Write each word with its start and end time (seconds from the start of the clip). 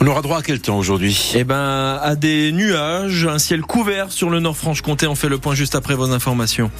On 0.00 0.06
aura 0.06 0.20
droit 0.20 0.38
à 0.38 0.42
quel 0.42 0.60
temps 0.60 0.76
aujourd'hui? 0.76 1.32
Eh 1.34 1.44
ben, 1.44 1.98
à 2.02 2.14
des 2.14 2.52
nuages, 2.52 3.26
un 3.26 3.38
ciel 3.38 3.62
couvert 3.62 4.12
sur 4.12 4.28
le 4.28 4.38
Nord-Franche-Comté. 4.38 5.06
On 5.06 5.14
fait 5.14 5.30
le 5.30 5.38
point 5.38 5.54
juste 5.54 5.74
après 5.74 5.94
vos 5.94 6.10
informations. 6.12 6.70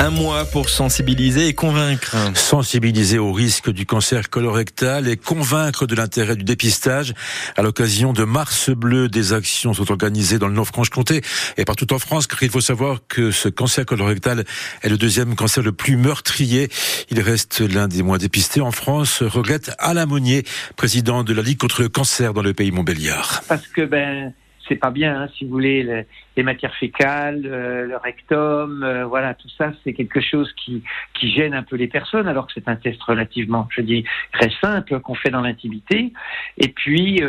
Un 0.00 0.08
mois 0.08 0.46
pour 0.46 0.70
sensibiliser 0.70 1.48
et 1.48 1.52
convaincre. 1.52 2.16
Sensibiliser 2.34 3.18
au 3.18 3.34
risque 3.34 3.68
du 3.68 3.84
cancer 3.84 4.30
colorectal 4.30 5.06
et 5.06 5.18
convaincre 5.18 5.86
de 5.86 5.94
l'intérêt 5.94 6.36
du 6.36 6.42
dépistage. 6.42 7.12
À 7.54 7.60
l'occasion 7.60 8.14
de 8.14 8.24
Mars 8.24 8.70
Bleu, 8.70 9.10
des 9.10 9.34
actions 9.34 9.74
sont 9.74 9.92
organisées 9.92 10.38
dans 10.38 10.48
le 10.48 10.54
Nord-Franche-Comté 10.54 11.20
et 11.58 11.66
partout 11.66 11.92
en 11.92 11.98
France, 11.98 12.26
car 12.26 12.42
il 12.42 12.48
faut 12.48 12.62
savoir 12.62 13.00
que 13.08 13.30
ce 13.30 13.50
cancer 13.50 13.84
colorectal 13.84 14.46
est 14.80 14.88
le 14.88 14.96
deuxième 14.96 15.34
cancer 15.36 15.62
le 15.62 15.72
plus 15.72 15.98
meurtrier. 15.98 16.70
Il 17.10 17.20
reste 17.20 17.60
l'un 17.60 17.86
des 17.86 18.02
moins 18.02 18.16
dépistés 18.16 18.62
en 18.62 18.72
France, 18.72 19.22
regrette 19.22 19.72
Alain 19.78 20.06
Monnier, 20.06 20.44
président 20.76 21.24
de 21.24 21.34
la 21.34 21.42
Ligue 21.42 21.58
contre 21.58 21.82
le 21.82 21.90
cancer 21.90 22.32
dans 22.32 22.42
le 22.42 22.54
pays 22.54 22.70
Montbéliard. 22.70 23.42
Parce 23.48 23.66
que 23.66 23.82
ben 23.82 24.32
c'est 24.70 24.76
pas 24.76 24.90
bien, 24.90 25.22
hein, 25.22 25.28
si 25.36 25.44
vous 25.44 25.50
voulez, 25.50 26.06
les, 26.36 26.42
matières 26.44 26.74
fécales, 26.76 27.42
euh, 27.44 27.86
le 27.86 27.96
rectum, 27.96 28.82
euh, 28.84 29.04
voilà, 29.04 29.34
tout 29.34 29.48
ça, 29.58 29.72
c'est 29.82 29.92
quelque 29.92 30.20
chose 30.20 30.50
qui, 30.54 30.82
qui 31.14 31.30
gêne 31.32 31.54
un 31.54 31.64
peu 31.64 31.76
les 31.76 31.88
personnes, 31.88 32.28
alors 32.28 32.46
que 32.46 32.52
c'est 32.54 32.68
un 32.68 32.76
test 32.76 33.02
relativement, 33.02 33.68
je 33.70 33.82
dis, 33.82 34.04
très 34.32 34.50
simple 34.62 35.00
qu'on 35.00 35.14
fait 35.14 35.30
dans 35.30 35.40
l'intimité. 35.40 36.12
Et 36.56 36.68
puis, 36.68 37.20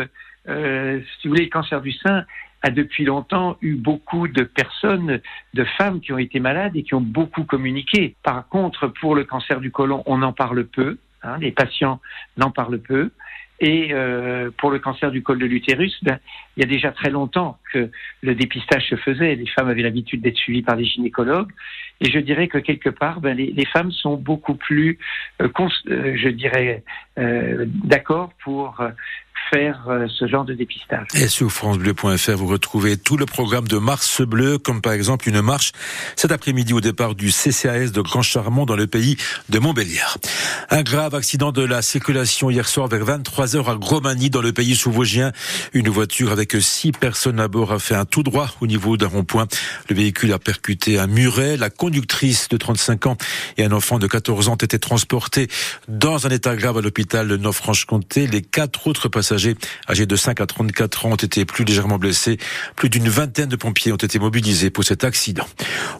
euh, 0.48 0.99
si 1.20 1.27
vous 1.27 1.34
voulez, 1.34 1.46
le 1.46 1.49
cancer 1.49 1.82
du 1.82 1.91
sein 1.91 2.26
a 2.62 2.70
depuis 2.70 3.05
longtemps 3.05 3.58
eu 3.62 3.73
beaucoup 3.73 4.27
de 4.27 4.44
personnes, 4.44 5.20
de 5.55 5.63
femmes 5.77 5.99
qui 5.99 6.13
ont 6.13 6.20
été 6.20 6.40
malades 6.40 6.76
et 6.76 6.84
qui 6.84 6.94
ont 6.94 7.02
beaucoup 7.02 7.44
communiqué. 7.44 8.16
Par 8.21 8.48
contre, 8.48 8.88
pour 8.88 9.16
le 9.16 9.23
cancer 9.23 9.60
du 9.60 9.71
côlon, 9.71 10.04
on 10.05 10.21
en 10.21 10.32
parle 10.32 10.66
peu. 10.66 10.99
Hein, 11.23 11.38
les 11.40 11.52
patients 11.52 11.99
n'en 12.38 12.52
parlent 12.52 12.80
peu. 12.80 13.12
Et 13.64 13.90
euh, 13.92 14.50
pour 14.58 14.72
le 14.72 14.80
cancer 14.80 15.12
du 15.12 15.22
col 15.22 15.38
de 15.38 15.46
l'utérus, 15.46 15.96
ben, 16.02 16.20
il 16.58 16.62
y 16.62 16.66
a 16.66 16.70
déjà 16.70 16.92
très 16.92 17.12
longtemps 17.12 17.60
que 17.72 17.91
le 18.22 18.34
dépistage 18.34 18.90
se 18.90 18.96
faisait. 18.96 19.35
Les 19.35 19.46
femmes 19.46 19.70
avaient 19.70 19.84
l'habitude 19.84 20.22
d'être 20.22 20.35
suivies 20.35 20.63
par 20.63 20.77
des 20.77 20.85
gynécologues. 20.85 21.52
Et 22.02 22.10
je 22.10 22.18
dirais 22.18 22.48
que 22.48 22.58
quelque 22.58 22.90
part, 22.90 23.22
ben, 23.22 23.38
les, 23.38 23.66
femmes 23.66 23.91
sont 23.91 24.16
beaucoup 24.16 24.55
plus, 24.55 24.98
euh, 25.44 25.48
euh, 25.90 26.18
je 26.18 26.30
dirais, 26.30 26.84
d'accord 27.16 28.34
pour 28.44 28.84
euh, 29.54 30.07
ce 30.07 30.27
genre 30.27 30.46
de 30.46 30.54
dépistage. 30.54 31.07
Et 31.13 31.27
sur 31.27 31.52
francebleu.fr, 31.52 32.32
vous 32.38 32.48
retrouvez 32.48 32.98
tout 32.98 33.18
le 33.18 33.26
programme 33.26 33.68
de 33.68 33.77
Mars 33.77 34.21
Bleu, 34.21 34.57
comme 34.57 34.82
par 34.82 34.94
exemple 34.94 35.27
une 35.27 35.41
marche 35.41 35.71
cet 36.16 36.32
après-midi 36.32 36.74
au 36.74 36.80
départ 36.80 37.16
du 37.16 37.32
CCAS 37.32 37.91
de 37.91 38.02
Grand 38.02 38.22
Charmont 38.22 38.66
dans 38.66 38.76
le 38.76 38.88
pays 38.88 39.18
de 39.49 39.60
Montbéliard. 39.60 40.18
Un 40.70 40.84
grave 40.84 41.16
accident 41.16 41.52
de 41.52 41.63
la 41.63 41.82
circulation 41.82 42.49
hier 42.49 42.68
soir 42.68 42.88
vers 42.88 43.04
23h 43.04 43.70
à 43.70 43.76
Gromagny 43.76 44.29
dans 44.29 44.41
le 44.41 44.54
pays 44.54 44.76
sous-vosgien. 44.76 45.34
Une 45.74 45.90
voiture 45.90 46.32
avec 46.32 46.55
six 46.62 46.94
personnes 46.94 47.40
à 47.40 47.48
bord 47.48 47.74
a 47.74 47.79
fait 47.79 47.96
un 47.96 48.05
tout 48.05 48.24
droit 48.24 48.48
au 48.62 48.68
niveau 48.68 48.96
d'un 48.96 49.07
rond-point. 49.07 49.48
Le 49.90 49.96
véhicule 49.96 50.32
a 50.32 50.40
percuté 50.40 50.98
un 50.98 51.07
muret. 51.07 51.57
La 51.57 51.70
conductrice 51.70 52.48
de 52.48 52.57
35 52.57 53.07
ans 53.07 53.18
et 53.57 53.66
un 53.66 53.72
enfant 53.74 53.99
de 53.99 54.07
14 54.07 54.48
ans 54.48 54.54
ont 54.54 54.55
été 54.55 54.79
transportés 54.79 55.48
dans 55.88 56.26
un 56.26 56.29
état 56.29 56.55
grave 56.55 56.77
à 56.77 56.82
l'hôpital 56.82 57.27
de 57.27 57.38
Nord-Franche-Comté. 57.38 58.27
Les 58.27 58.41
quatre 58.41 58.88
autres 58.88 59.10
passagers 59.10 59.41
âgés 59.88 60.06
de 60.06 60.16
5 60.16 60.42
à 60.42 60.46
34 60.46 61.06
ans 61.06 61.12
ont 61.12 61.16
été 61.16 61.46
plus 61.46 61.64
légèrement 61.64 61.98
blessés. 61.98 62.38
Plus 62.76 62.90
d'une 62.90 63.10
vingtaine 63.10 63.50
de 63.50 63.56
pompiers 63.56 63.92
ont 63.92 63.98
été 63.98 64.20
mobilisés 64.20 64.70
pour 64.70 64.84
cet 64.84 65.03
accident. 65.03 65.46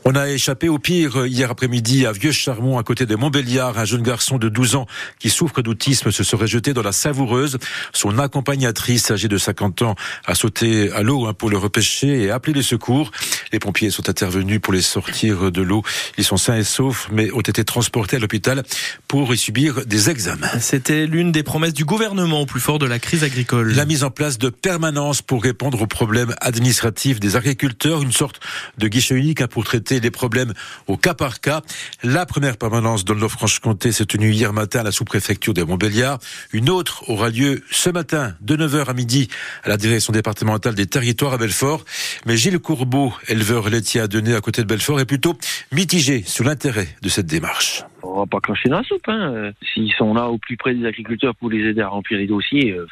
On 0.06 0.16
a 0.16 0.30
échappé 0.30 0.70
au 0.70 0.80
pire 0.80 1.26
hier 1.26 1.52
après-midi 1.52 2.06
à 2.06 2.12
Vieux-Charmont, 2.12 2.78
à 2.78 2.84
côté 2.84 3.06
de 3.06 3.16
Montbéliard. 3.16 3.78
Un 3.78 3.86
jeune 3.86 4.04
garçon 4.04 4.38
de 4.38 4.50
12 4.50 4.76
ans 4.76 4.88
qui 5.20 5.30
souffre 5.30 5.62
d'autisme 5.62 6.12
se 6.12 6.24
serait 6.24 6.48
jeté 6.48 6.74
dans 6.74 6.84
la 6.84 6.92
savoureuse. 6.92 7.58
Son 7.94 8.18
accompagnatrice, 8.20 9.12
âgée 9.12 9.28
de 9.28 9.38
50 9.38 9.82
ans, 9.84 9.96
a 10.26 10.36
sauté 10.36 10.92
à 10.92 11.02
l'eau 11.02 11.26
hein, 11.26 11.34
pour 11.34 11.50
le 11.50 11.58
repêcher 11.58 12.24
et 12.24 12.32
appelé 12.32 12.54
les 12.54 12.64
secours. 12.64 13.12
Les 13.52 13.60
pompiers 13.60 13.90
sont 13.90 14.10
intervenus 14.10 14.60
pour 14.62 14.74
les 14.74 14.82
sortir 14.82 15.52
de 15.52 15.62
l'eau. 15.62 15.84
Ils 16.18 16.24
sont 16.24 16.38
sains 16.38 16.58
et 16.58 16.64
saufs, 16.64 17.08
mais 17.12 17.32
ont 17.32 17.42
été 17.42 17.64
transportés 17.64 18.18
à 18.18 18.20
l'hôpital 18.20 18.64
pour 19.08 19.34
y 19.34 19.38
subir 19.38 19.86
des 19.86 20.10
examens. 20.10 20.60
C'était 20.60 21.06
l'une 21.06 21.32
des 21.32 21.44
promesses 21.44 21.74
du 21.74 21.86
gouvernement 21.86 22.42
au 22.42 22.46
plus 22.46 22.60
fort 22.60 22.80
de 22.80 22.86
la 22.86 23.00
crise 23.00 23.24
agricole. 23.24 23.74
La 23.74 23.86
mise 23.86 24.04
en 24.04 24.12
place 24.12 24.38
de 24.38 24.50
permanence 24.50 25.22
pour 25.22 25.44
répondre 25.44 25.82
aux 25.82 25.88
problèmes 25.88 26.34
administratifs 26.42 27.20
des 27.20 27.36
agriculteurs, 27.36 28.02
une 28.02 28.12
sorte 28.12 28.40
de 28.78 28.88
guichet 28.88 29.16
unique 29.16 29.42
hein, 29.42 29.48
pour 29.48 29.64
traiter 29.64 30.00
les 30.00 30.12
problèmes 30.12 30.54
au 30.88 30.98
cas 30.98 31.14
par 31.14 31.42
cas. 31.42 31.62
La 32.04 32.26
première 32.26 32.58
permanence 32.58 33.06
dans 33.06 33.14
le 33.14 33.20
Nord-Franche-Comté 33.20 33.92
s'est 33.92 34.06
tenue 34.06 34.32
hier 34.32 34.54
matin 34.54 34.80
à 34.80 34.84
la 34.84 34.92
sous-préfecture 34.92 35.54
de 35.54 35.64
Montbéliard. 35.64 36.20
Une 36.54 36.70
autre 36.70 37.10
aura 37.10 37.30
lieu 37.30 37.64
ce 37.72 37.90
matin 37.90 38.34
de 38.42 38.56
9h 38.56 38.86
à 38.86 38.94
midi 38.94 39.28
à 39.64 39.70
la 39.70 39.78
direction 39.78 40.14
départementale 40.14 40.76
des 40.76 40.88
territoires 40.88 41.34
à 41.34 41.38
Belfort. 41.38 41.84
Mais 42.26 42.38
Gilles 42.38 42.60
Courbeau, 42.60 43.14
éleveur 43.42 43.70
laitier 43.70 44.02
à 44.02 44.08
Denain 44.08 44.36
à 44.38 44.42
côté 44.42 44.62
de 44.62 44.68
Belfort, 44.68 45.00
est 45.00 45.06
plutôt 45.06 45.34
mitigé 45.72 46.22
sur 46.22 46.46
l'intérêt 46.46 46.86
de 47.02 47.10
cette 47.10 47.26
démarche. 47.26 47.84
On 48.04 48.20
va 48.20 48.26
pas 48.28 48.40
clencher 48.40 48.70
dans 48.70 48.78
la 48.78 48.84
soupe. 48.84 49.08
Hein. 49.08 49.52
S'ils 49.74 49.92
sont 49.94 50.14
là 50.14 50.28
au 50.30 50.38
plus 50.38 50.58
près 50.58 50.76
des 50.76 50.86
agriculteurs 50.86 51.34
pour 51.36 51.50
les 51.50 51.68
aider 51.68 51.82
à 51.82 51.88
remplir 51.88 52.20
les 52.20 52.28
dossiers, 52.28 52.72
euh, 52.72 52.86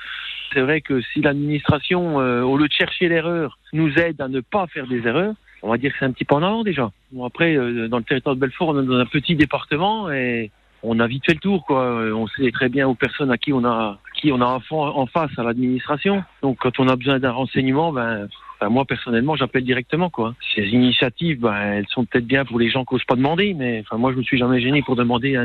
c'est 0.52 0.62
vrai 0.62 0.82
que 0.82 1.02
si 1.14 1.22
l'administration, 1.22 2.20
euh, 2.20 2.42
au 2.42 2.58
lieu 2.58 2.68
de 2.68 2.74
chercher 2.74 3.10
l'erreur, 3.10 3.60
nous 3.74 3.94
aide 4.00 4.20
à 4.22 4.28
ne 4.28 4.40
pas 4.40 4.66
faire 4.66 4.88
des 4.88 5.06
erreurs, 5.06 5.36
on 5.62 5.70
va 5.70 5.78
dire 5.78 5.92
que 5.92 5.98
c'est 6.00 6.06
un 6.06 6.12
petit 6.12 6.26
peu 6.26 6.34
en 6.34 6.42
avant 6.42 6.64
déjà. 6.64 6.90
Bon, 7.12 7.26
après, 7.26 7.56
euh, 7.56 7.88
dans 7.88 8.00
le 8.00 8.04
territoire 8.04 8.34
de 8.34 8.42
Belfort, 8.42 8.70
on 8.70 8.82
est 8.82 8.88
dans 8.88 8.98
un 8.98 9.06
petit 9.06 9.36
département 9.36 10.12
et 10.12 10.50
on 10.82 11.00
a 11.00 11.06
vite 11.06 11.26
fait 11.28 11.34
le 11.34 11.40
tour. 11.40 11.66
On 11.70 12.26
sait 12.28 12.50
très 12.52 12.70
bien 12.70 12.88
aux 12.88 12.96
personnes 12.96 13.30
à 13.30 13.38
qui 13.38 13.54
on 13.54 13.66
a, 13.66 14.00
qui 14.20 14.32
on 14.32 14.42
a 14.42 14.60
en 14.72 15.06
face 15.06 15.32
à 15.38 15.44
l'administration. 15.44 16.24
Donc 16.42 16.58
quand 16.60 16.80
on 16.80 16.88
a 16.88 16.96
besoin 16.96 17.20
d'un 17.20 17.32
renseignement, 17.32 17.92
ben, 17.92 18.30
ben 18.60 18.70
moi 18.70 18.86
personnellement, 18.86 19.36
j'appelle 19.36 19.64
directement. 19.64 20.10
Quoi. 20.10 20.36
Ces 20.56 20.64
initiatives, 20.64 21.40
ben, 21.40 21.56
elles 21.56 21.88
sont 21.90 22.06
peut-être 22.06 22.28
bien 22.28 22.46
pour 22.46 22.60
les 22.60 22.70
gens 22.70 22.86
qui 22.86 22.94
n'osent 22.94 23.06
pas 23.06 23.16
demander, 23.16 23.54
mais 23.54 23.84
enfin, 23.86 23.98
moi 23.98 24.12
je 24.12 24.18
me 24.18 24.24
suis 24.24 24.38
jamais 24.38 24.62
gêné 24.62 24.82
pour 24.82 24.96
demander 24.96 25.38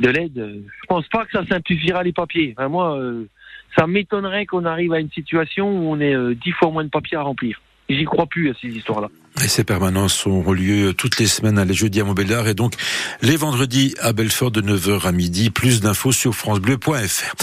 de 0.00 0.08
l'aide. 0.08 0.34
Je 0.36 0.86
pense 0.88 1.06
pas 1.08 1.24
que 1.24 1.32
ça 1.32 1.46
simplifiera 1.46 2.02
les 2.02 2.12
papiers. 2.12 2.54
Enfin, 2.56 2.68
moi, 2.68 2.98
euh, 2.98 3.28
ça 3.76 3.86
m'étonnerait 3.86 4.46
qu'on 4.46 4.64
arrive 4.64 4.92
à 4.92 5.00
une 5.00 5.10
situation 5.10 5.68
où 5.68 5.92
on 5.92 6.00
ait 6.00 6.14
euh, 6.14 6.34
dix 6.34 6.52
fois 6.52 6.70
moins 6.70 6.84
de 6.84 6.90
papiers 6.90 7.16
à 7.16 7.22
remplir. 7.22 7.60
J'y 7.88 8.04
crois 8.04 8.26
plus 8.26 8.50
à 8.50 8.54
ces 8.60 8.68
histoires-là. 8.68 9.08
Et 9.42 9.48
ces 9.48 9.64
permanences 9.64 10.26
auront 10.26 10.52
lieu 10.52 10.92
toutes 10.92 11.18
les 11.18 11.26
semaines, 11.26 11.62
les 11.62 11.74
jeudis 11.74 12.00
à 12.00 12.04
Montbéliard 12.04 12.46
et 12.48 12.54
donc 12.54 12.74
les 13.22 13.36
vendredis 13.36 13.94
à 14.00 14.12
Belfort 14.12 14.50
de 14.50 14.60
9h 14.60 15.06
à 15.06 15.12
midi. 15.12 15.50
Plus 15.50 15.80
d'infos 15.80 16.12
sur 16.12 16.34
francebleu.fr. 16.34 17.34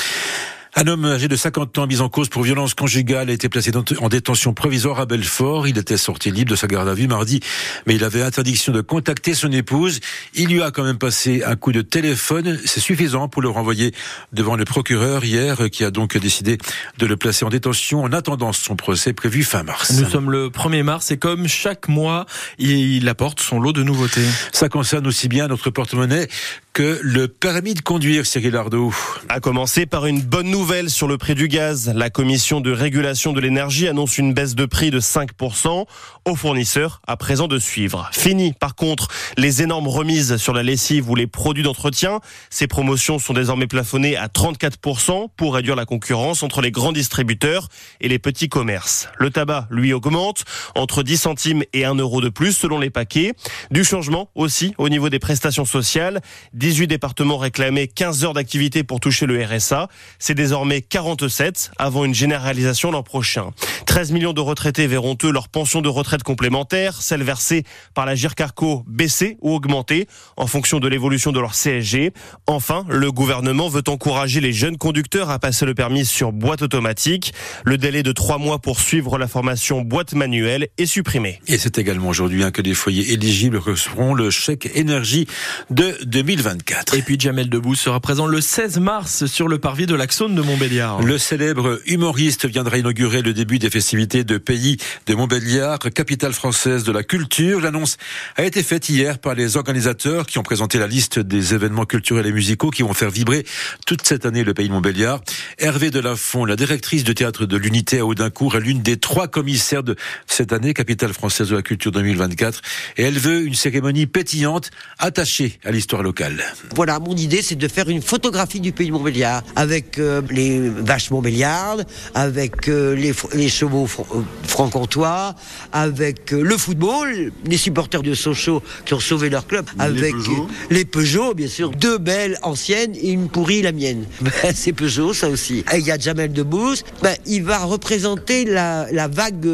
Un 0.78 0.88
homme 0.88 1.06
âgé 1.06 1.30
de 1.30 1.38
50 1.38 1.78
ans 1.78 1.88
mis 1.88 2.02
en 2.02 2.10
cause 2.10 2.28
pour 2.28 2.44
violence 2.44 2.74
conjugale 2.74 3.30
a 3.30 3.34
été 3.34 3.48
placé 3.48 3.72
en 4.02 4.10
détention 4.10 4.54
provisoire 4.54 5.00
à 5.00 5.06
Belfort. 5.06 5.70
Il 5.70 5.78
était 5.78 5.96
sorti 5.96 6.32
libre 6.32 6.52
de 6.52 6.58
sa 6.58 6.68
garde 6.68 6.90
à 6.90 6.94
vue 6.94 7.08
mardi, 7.08 7.40
mais 7.86 7.96
il 7.96 8.04
avait 8.04 8.22
interdiction 8.22 8.74
de 8.74 8.82
contacter 8.82 9.34
son 9.36 9.54
épouse. 9.54 10.02
Il 10.34 10.50
lui 10.50 10.62
a 10.62 10.72
quand 10.72 10.84
même 10.84 10.98
passé 10.98 11.44
un 11.46 11.56
coup 11.56 11.72
de 11.72 11.82
téléphone. 11.82 12.60
C'est 12.66 12.82
suffisant 12.82 13.30
pour 13.30 13.42
le 13.42 13.48
renvoyer 13.48 13.94
devant 14.34 14.58
le 14.58 14.66
procureur 14.66 15.24
hier, 15.24 15.70
qui 15.72 15.86
a 15.86 15.92
donc 15.92 16.18
décidé 16.18 16.58
de 16.98 17.06
le 17.06 17.16
placer 17.16 17.46
en 17.46 17.50
détention 17.50 18.04
en 18.04 18.12
attendant 18.12 18.52
son 18.52 18.76
procès 18.76 19.14
prévu 19.14 19.44
fin 19.44 19.64
mars. 19.64 19.94
Nous 19.94 20.10
sommes 20.10 20.30
le 20.30 20.50
1er 20.50 20.84
mars 20.84 21.10
et 21.10 21.16
comme 21.16 21.48
chaque 21.48 21.88
mois, 21.88 22.26
il 22.60 23.08
apporte 23.08 23.40
son 23.40 23.62
lot 23.62 23.72
de 23.72 23.82
nouveautés. 23.82 24.26
Ça 24.52 24.68
concerne 24.68 25.08
aussi 25.08 25.30
bien 25.30 25.48
notre 25.48 25.70
porte-monnaie 25.70 26.28
que 26.76 27.00
le 27.02 27.30
permis 27.30 27.74
de 27.74 27.80
conduire, 27.80 28.26
Cyril 28.26 28.58
Ardo. 28.58 28.94
A 29.30 29.40
commencer 29.40 29.86
par 29.86 30.08
une 30.08 30.20
bonne 30.20 30.50
nouvelle 30.50 30.90
sur 30.90 31.08
le 31.08 31.18
prix 31.18 31.34
du 31.34 31.48
gaz. 31.48 31.94
La 31.96 32.10
commission 32.10 32.60
de 32.60 32.70
régulation 32.70 33.32
de 33.32 33.40
l'énergie 33.40 33.88
annonce 33.88 34.18
une 34.18 34.34
baisse 34.34 34.56
de 34.56 34.66
prix 34.66 34.92
de 34.92 35.00
5% 35.00 35.86
aux 36.26 36.36
fournisseurs 36.36 37.00
à 37.08 37.16
présent 37.16 37.48
de 37.48 37.60
suivre. 37.60 38.10
Fini, 38.12 38.52
par 38.52 38.76
contre, 38.76 39.08
les 39.38 39.62
énormes 39.62 39.88
remises 39.88 40.36
sur 40.36 40.54
la 40.54 40.64
lessive 40.64 41.10
ou 41.10 41.16
les 41.16 41.28
produits 41.28 41.64
d'entretien. 41.64 42.20
Ces 42.50 42.68
promotions 42.68 43.20
sont 43.20 43.34
désormais 43.34 43.68
plafonnées 43.68 44.18
à 44.18 44.28
34% 44.28 45.30
pour 45.38 45.54
réduire 45.54 45.78
la 45.78 45.86
concurrence 45.86 46.44
entre 46.44 46.60
les 46.60 46.72
grands 46.72 46.92
distributeurs 46.92 47.70
et 48.02 48.10
les 48.10 48.20
petits 48.20 48.50
commerces. 48.50 49.08
Le 49.18 49.30
tabac, 49.30 49.68
lui, 49.70 49.94
augmente 49.94 50.44
entre 50.76 51.04
10 51.04 51.18
centimes 51.18 51.64
et 51.72 51.86
1 51.86 51.96
euro 51.96 52.20
de 52.20 52.28
plus 52.28 52.52
selon 52.52 52.80
les 52.80 52.90
paquets. 52.90 53.32
Du 53.72 53.86
changement 53.86 54.30
aussi 54.36 54.74
au 54.78 54.90
niveau 54.90 55.08
des 55.08 55.20
prestations 55.20 55.64
sociales. 55.64 56.20
18 56.66 56.88
départements 56.88 57.38
réclamaient 57.38 57.86
15 57.86 58.26
heures 58.26 58.34
d'activité 58.34 58.84
pour 58.84 59.00
toucher 59.00 59.28
le 59.28 59.40
RSA. 59.40 59.88
C'est 60.18 60.34
désormais 60.34 60.82
47 60.82 61.70
avant 61.78 62.06
une 62.06 62.16
généralisation 62.16 62.90
l'an 62.90 63.04
prochain. 63.04 63.52
13 63.86 64.12
millions 64.12 64.34
de 64.34 64.42
retraités 64.42 64.88
verront 64.88 65.16
eux 65.24 65.32
leur 65.32 65.48
pension 65.48 65.84
de 65.84 65.90
retraite 65.90 66.24
complémentaire, 66.24 67.04
celle 67.04 67.22
versée 67.22 67.66
par 67.94 68.08
la 68.08 68.16
GIRCARCO 68.16 68.84
baisser 68.88 69.38
ou 69.42 69.54
augmenter 69.54 70.08
en 70.38 70.48
fonction 70.48 70.80
de 70.80 70.88
l'évolution 70.88 71.32
de 71.32 71.40
leur 71.40 71.54
CSG. 71.54 72.14
Enfin, 72.48 72.84
le 72.90 73.12
gouvernement 73.12 73.70
veut 73.70 73.84
encourager 73.86 74.42
les 74.42 74.52
jeunes 74.52 74.78
conducteurs 74.78 75.30
à 75.30 75.38
passer 75.38 75.68
le 75.68 75.76
permis 75.76 76.04
sur 76.04 76.32
boîte 76.32 76.64
automatique. 76.64 77.32
Le 77.64 77.78
délai 77.78 78.02
de 78.02 78.12
trois 78.12 78.40
mois 78.40 78.58
pour 78.58 78.80
suivre 78.80 79.20
la 79.20 79.28
formation 79.28 79.82
boîte 79.82 80.16
manuelle 80.16 80.70
est 80.80 80.88
supprimé. 80.88 81.40
Et 81.46 81.60
c'est 81.60 81.78
également 81.78 82.10
aujourd'hui 82.10 82.44
hein, 82.44 82.50
que 82.50 82.64
les 82.64 82.74
foyers 82.74 83.14
éligibles 83.14 83.58
recevront 83.58 84.16
le 84.16 84.32
chèque 84.32 84.72
énergie 84.74 85.28
de 85.70 85.96
2020. 86.06 86.55
2024. 86.56 86.96
Et 86.96 87.02
puis 87.02 87.20
Jamel 87.20 87.50
Debbouze 87.50 87.80
sera 87.80 88.00
présent 88.00 88.28
le 88.28 88.42
16 88.42 88.80
mars 88.80 89.26
sur 89.26 89.48
le 89.48 89.60
parvis 89.60 89.86
de 89.86 89.96
l'Axone 89.96 90.36
de 90.36 90.42
Montbéliard. 90.42 91.02
Le 91.02 91.18
célèbre 91.18 91.82
humoriste 91.86 92.46
viendra 92.46 92.78
inaugurer 92.78 93.22
le 93.22 93.34
début 93.34 93.60
des 93.60 93.70
festivités 93.70 94.24
de 94.24 94.38
pays 94.38 94.78
de 95.08 95.16
Montbéliard, 95.16 95.80
capitale 95.80 96.34
française 96.34 96.84
de 96.84 96.92
la 96.92 97.04
culture. 97.04 97.62
L'annonce 97.62 97.98
a 98.36 98.44
été 98.44 98.64
faite 98.64 98.90
hier 98.90 99.20
par 99.20 99.36
les 99.36 99.58
organisateurs 99.58 100.26
qui 100.26 100.38
ont 100.38 100.44
présenté 100.44 100.80
la 100.80 100.88
liste 100.88 101.20
des 101.20 101.54
événements 101.54 101.86
culturels 101.86 102.26
et 102.26 102.32
musicaux 102.32 102.70
qui 102.70 102.84
vont 102.84 102.94
faire 102.94 103.12
vibrer 103.12 103.46
toute 103.86 104.06
cette 104.06 104.26
année 104.26 104.44
le 104.44 104.54
pays 104.54 104.68
de 104.68 104.74
Montbéliard. 104.74 105.22
Hervé 105.58 105.92
Delafont, 105.92 106.46
la 106.46 106.56
directrice 106.56 107.04
de 107.04 107.14
théâtre 107.14 107.46
de 107.46 107.58
l'Unité 107.58 108.00
à 108.00 108.06
Audincourt, 108.06 108.56
est 108.56 108.62
l'une 108.62 108.82
des 108.82 108.98
trois 108.98 109.28
commissaires 109.28 109.84
de 109.84 109.96
cette 110.28 110.54
année, 110.54 110.74
capitale 110.74 111.14
française 111.14 111.50
de 111.50 111.56
la 111.56 111.62
culture 111.62 111.92
2024. 111.92 112.62
Et 112.98 113.04
elle 113.04 113.20
veut 113.20 113.46
une 113.46 113.56
cérémonie 113.56 114.06
pétillante, 114.08 114.72
attachée 115.00 115.60
à 115.64 115.72
l'histoire 115.72 116.04
locale. 116.04 116.45
Voilà, 116.76 117.00
mon 117.00 117.16
idée, 117.16 117.42
c'est 117.42 117.56
de 117.56 117.68
faire 117.68 117.90
une 117.90 118.02
photographie 118.02 118.60
du 118.60 118.72
pays 118.72 118.88
de 118.88 118.94
Montbéliard, 118.94 119.44
avec 119.56 120.00
euh, 120.00 120.22
les 120.30 120.70
vaches 120.70 121.12
montbéliardes, 121.12 121.86
avec 122.14 122.68
euh, 122.68 122.96
les, 122.96 123.14
les, 123.34 123.50
chevaux 123.50 123.88
fr 123.88 124.02
euh, 124.02 124.24
franc-comtois, 124.48 125.36
avec 125.72 126.34
euh, 126.34 126.42
le 126.42 126.58
football, 126.58 127.32
les 127.46 127.58
supporters 127.58 128.02
de 128.02 128.14
Sochaux 128.14 128.62
qui 128.86 128.94
ont 128.94 129.00
sauvé 129.00 129.30
leur 129.30 129.48
club, 129.48 129.66
les 129.78 129.84
avec 129.84 130.12
Peugeot. 130.14 130.48
les 130.70 130.86
Peugeot, 130.86 131.34
bien 131.34 131.48
sûr, 131.48 131.72
deux 131.72 131.98
belles 131.98 132.38
anciennes 132.42 132.96
et 132.96 133.12
une 133.12 133.30
pourrie, 133.30 133.62
la 133.62 133.72
mienne. 133.72 134.06
Ben, 134.26 134.54
c'est 134.54 134.74
Peugeot, 134.74 135.14
ça 135.14 135.30
aussi. 135.30 135.64
Et 135.74 135.78
il 135.78 135.86
y 135.86 135.92
a 135.92 135.98
Jamel 135.98 136.34
Debbouze, 136.34 136.84
ben, 137.02 137.16
il 137.26 137.44
va 137.44 137.60
représenter 137.60 138.44
la, 138.44 138.88
la 138.92 139.08
vague 139.08 139.48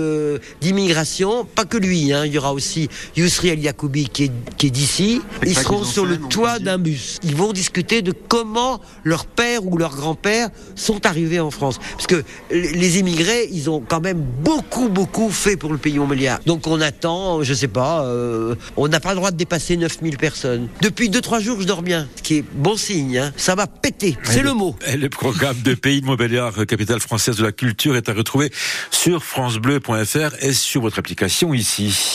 d'immigration, 0.61 1.45
pas 1.45 1.65
que 1.65 1.77
lui, 1.77 2.13
hein. 2.13 2.25
il 2.25 2.33
y 2.33 2.37
aura 2.37 2.53
aussi 2.53 2.89
Yousri 3.15 3.49
El 3.49 3.59
Yacoubi 3.59 4.09
qui 4.09 4.23
est, 4.23 4.65
est 4.65 4.69
d'ici. 4.69 5.21
Ils 5.45 5.57
seront 5.57 5.83
sur 5.83 6.05
le 6.05 6.17
toit 6.17 6.59
d'un 6.59 6.77
Ils 6.85 7.35
vont 7.35 7.53
discuter 7.53 8.01
de 8.01 8.11
comment 8.11 8.81
leur 9.03 9.25
père 9.25 9.65
ou 9.65 9.77
leur 9.77 9.95
grand-père 9.95 10.49
sont 10.75 11.05
arrivés 11.05 11.39
en 11.39 11.51
France. 11.51 11.79
Parce 11.93 12.07
que 12.07 12.23
les 12.51 12.81
les 12.81 12.99
immigrés, 12.99 13.47
ils 13.51 13.69
ont 13.69 13.79
quand 13.79 14.01
même 14.01 14.19
beaucoup, 14.43 14.89
beaucoup 14.89 15.29
fait 15.29 15.55
pour 15.55 15.71
le 15.71 15.77
pays 15.77 15.97
montbéliard. 15.99 16.39
Donc 16.45 16.67
on 16.67 16.81
attend, 16.81 17.43
je 17.43 17.53
sais 17.53 17.67
pas, 17.67 18.03
euh, 18.05 18.55
on 18.75 18.87
n'a 18.87 18.99
pas 18.99 19.11
le 19.11 19.15
droit 19.17 19.31
de 19.31 19.37
dépasser 19.37 19.77
9000 19.77 20.17
personnes. 20.17 20.67
Depuis 20.81 21.09
2-3 21.09 21.41
jours, 21.41 21.61
je 21.61 21.67
dors 21.67 21.83
bien, 21.83 22.07
ce 22.15 22.21
qui 22.23 22.37
est 22.37 22.45
bon 22.53 22.75
signe. 22.75 23.17
hein. 23.17 23.33
Ça 23.37 23.55
va 23.55 23.67
péter, 23.67 24.17
c'est 24.23 24.41
le 24.41 24.53
mot. 24.53 24.75
Et 24.87 24.97
le 24.97 25.09
programme 25.09 25.61
de 25.63 25.73
Pays 25.75 26.01
de 26.01 26.05
Montbéliard, 26.07 26.65
capitale 26.65 26.99
française 26.99 27.37
de 27.37 27.43
la 27.43 27.51
culture, 27.51 27.95
est 27.95 28.09
à 28.09 28.13
retrouver 28.13 28.51
sur 28.89 29.23
francebleu.fr 29.23 30.35
et 30.41 30.53
sur 30.53 30.81
votre 30.81 30.99
application 30.99 31.53
ici. 31.53 32.09